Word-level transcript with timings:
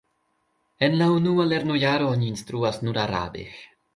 En 0.87 0.95
la 1.01 1.09
unua 1.17 1.45
lernojaro 1.51 2.09
oni 2.15 2.27
instruas 2.31 2.83
nur 2.87 3.01
arabe. 3.05 3.47